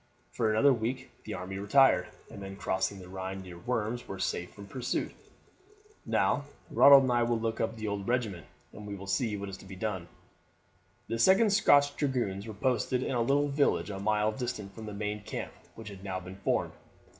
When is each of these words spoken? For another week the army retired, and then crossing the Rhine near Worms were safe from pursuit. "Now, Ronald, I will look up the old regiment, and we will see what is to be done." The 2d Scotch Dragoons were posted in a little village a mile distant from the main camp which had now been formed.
For 0.31 0.49
another 0.51 0.73
week 0.73 1.11
the 1.25 1.35
army 1.35 1.59
retired, 1.59 2.07
and 2.31 2.41
then 2.41 2.55
crossing 2.55 2.97
the 2.97 3.07
Rhine 3.07 3.43
near 3.43 3.59
Worms 3.59 4.07
were 4.07 4.17
safe 4.17 4.51
from 4.51 4.65
pursuit. 4.65 5.11
"Now, 6.07 6.45
Ronald, 6.71 7.11
I 7.11 7.21
will 7.21 7.39
look 7.39 7.61
up 7.61 7.75
the 7.75 7.87
old 7.87 8.07
regiment, 8.07 8.47
and 8.73 8.87
we 8.87 8.95
will 8.95 9.05
see 9.05 9.37
what 9.37 9.47
is 9.47 9.57
to 9.57 9.65
be 9.65 9.75
done." 9.75 10.07
The 11.07 11.17
2d 11.17 11.51
Scotch 11.51 11.95
Dragoons 11.97 12.47
were 12.47 12.55
posted 12.55 13.03
in 13.03 13.13
a 13.13 13.21
little 13.21 13.49
village 13.49 13.91
a 13.91 13.99
mile 13.99 14.31
distant 14.31 14.73
from 14.73 14.87
the 14.87 14.93
main 14.93 15.21
camp 15.21 15.51
which 15.75 15.89
had 15.89 16.03
now 16.03 16.19
been 16.19 16.37
formed. 16.37 16.73